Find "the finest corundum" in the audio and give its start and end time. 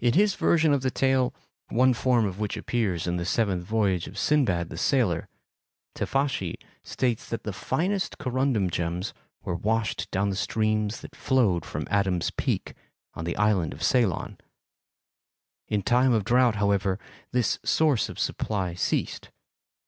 7.44-8.68